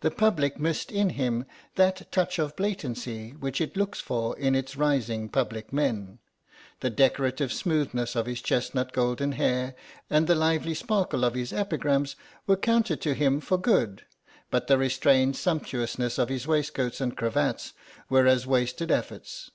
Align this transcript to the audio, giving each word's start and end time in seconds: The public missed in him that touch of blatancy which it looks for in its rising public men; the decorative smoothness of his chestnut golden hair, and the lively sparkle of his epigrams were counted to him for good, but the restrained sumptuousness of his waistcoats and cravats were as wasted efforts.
The 0.00 0.10
public 0.10 0.58
missed 0.58 0.90
in 0.90 1.10
him 1.10 1.44
that 1.74 2.10
touch 2.10 2.38
of 2.38 2.56
blatancy 2.56 3.32
which 3.38 3.60
it 3.60 3.76
looks 3.76 4.00
for 4.00 4.34
in 4.38 4.54
its 4.54 4.76
rising 4.76 5.28
public 5.28 5.74
men; 5.74 6.20
the 6.80 6.88
decorative 6.88 7.52
smoothness 7.52 8.16
of 8.16 8.24
his 8.24 8.40
chestnut 8.40 8.94
golden 8.94 9.32
hair, 9.32 9.74
and 10.08 10.26
the 10.26 10.34
lively 10.34 10.72
sparkle 10.72 11.22
of 11.22 11.34
his 11.34 11.52
epigrams 11.52 12.16
were 12.46 12.56
counted 12.56 13.02
to 13.02 13.12
him 13.12 13.40
for 13.42 13.58
good, 13.58 14.04
but 14.50 14.68
the 14.68 14.78
restrained 14.78 15.36
sumptuousness 15.36 16.16
of 16.16 16.30
his 16.30 16.46
waistcoats 16.46 16.98
and 16.98 17.14
cravats 17.18 17.74
were 18.08 18.26
as 18.26 18.46
wasted 18.46 18.90
efforts. 18.90 19.50